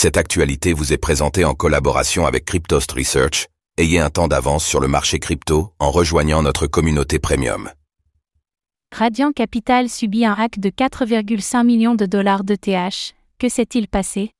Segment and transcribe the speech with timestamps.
[0.00, 3.48] Cette actualité vous est présentée en collaboration avec Cryptost Research.
[3.78, 7.68] Ayez un temps d'avance sur le marché crypto en rejoignant notre communauté premium.
[8.94, 13.16] Radiant Capital subit un hack de 4,5 millions de dollars d'ETH.
[13.40, 14.30] Que s'est-il passé?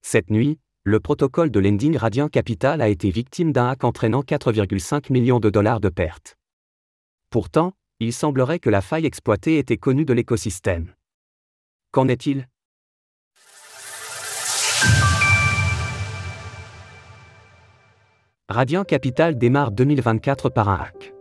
[0.00, 5.12] Cette nuit, le protocole de lending Radiant Capital a été victime d'un hack entraînant 4,5
[5.12, 6.38] millions de dollars de pertes.
[7.28, 10.94] Pourtant, il semblerait que la faille exploitée était connue de l'écosystème.
[11.90, 12.48] Qu'en est-il?
[18.52, 21.14] Radiant Capital démarre 2024 par un hack.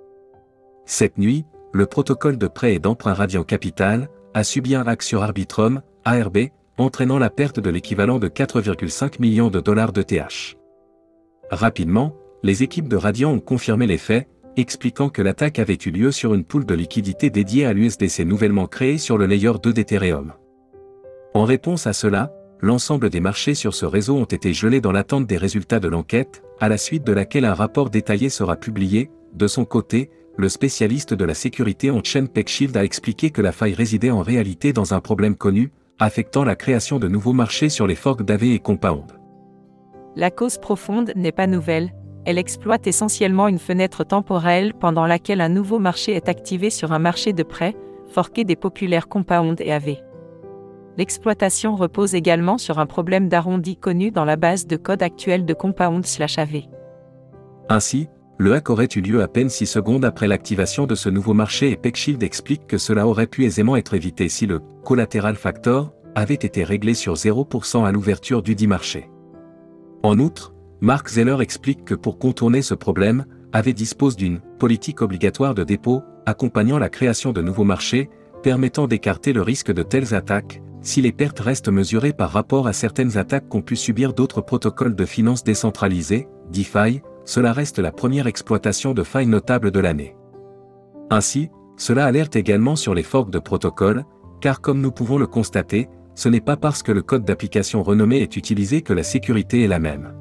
[0.85, 5.23] Cette nuit, le protocole de prêt et d'emprunt Radiant Capital a subi un hack sur
[5.23, 10.57] Arbitrum, ARB, entraînant la perte de l'équivalent de 4,5 millions de dollars de TH.
[11.49, 12.13] Rapidement,
[12.43, 14.27] les équipes de Radiant ont confirmé les faits,
[14.57, 18.67] expliquant que l'attaque avait eu lieu sur une poule de liquidité dédiée à l'USDC nouvellement
[18.67, 20.33] créée sur le layer 2 d'Ethereum.
[21.33, 25.27] En réponse à cela, l'ensemble des marchés sur ce réseau ont été gelés dans l'attente
[25.27, 29.09] des résultats de l'enquête, à la suite de laquelle un rapport détaillé sera publié.
[29.33, 33.73] De son côté, le spécialiste de la sécurité on-chain PeckShield a expliqué que la faille
[33.73, 37.95] résidait en réalité dans un problème connu, affectant la création de nouveaux marchés sur les
[37.95, 39.11] forks d'AV et Compound.
[40.15, 41.93] La cause profonde n'est pas nouvelle,
[42.25, 46.99] elle exploite essentiellement une fenêtre temporelle pendant laquelle un nouveau marché est activé sur un
[46.99, 47.75] marché de prêt,
[48.07, 49.95] forqué des populaires Compound et AV.
[51.01, 55.55] L'exploitation repose également sur un problème d'arrondi connu dans la base de code actuelle de
[55.55, 56.67] Compound/AV.
[57.69, 58.07] Ainsi,
[58.37, 61.71] le hack aurait eu lieu à peine 6 secondes après l'activation de ce nouveau marché
[61.71, 66.35] et PeckShield explique que cela aurait pu aisément être évité si le collateral factor avait
[66.35, 69.09] été réglé sur 0% à l'ouverture du dit marché.
[70.03, 75.55] En outre, Mark Zeller explique que pour contourner ce problème, AV dispose d'une politique obligatoire
[75.55, 78.07] de dépôt accompagnant la création de nouveaux marchés,
[78.43, 82.73] permettant d'écarter le risque de telles attaques, si les pertes restent mesurées par rapport à
[82.73, 88.27] certaines attaques qu'ont pu subir d'autres protocoles de finances décentralisés, DeFi, cela reste la première
[88.27, 90.15] exploitation de failles notables de l'année.
[91.09, 94.05] Ainsi, cela alerte également sur les forks de protocoles,
[94.39, 98.17] car comme nous pouvons le constater, ce n'est pas parce que le code d'application renommé
[98.17, 100.13] est utilisé que la sécurité est la même.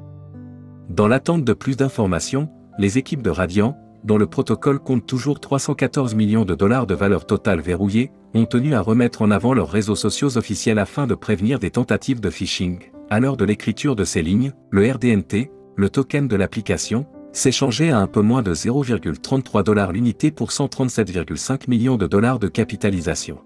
[0.89, 6.15] Dans l'attente de plus d'informations, les équipes de Radiant, dont le protocole compte toujours 314
[6.15, 9.95] millions de dollars de valeur totale verrouillée, ont tenu à remettre en avant leurs réseaux
[9.95, 12.79] sociaux officiels afin de prévenir des tentatives de phishing.
[13.09, 17.99] À l'heure de l'écriture de ces lignes, le RDNT, le token de l'application, s'échangeait à
[17.99, 23.39] un peu moins de 0,33 dollars l'unité pour 137,5 millions de dollars de capitalisation.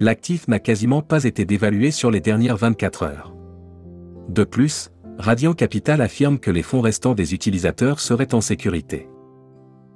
[0.00, 3.34] L'actif n'a quasiment pas été dévalué sur les dernières 24 heures.
[4.28, 9.08] De plus, Radiant Capital affirme que les fonds restants des utilisateurs seraient en sécurité.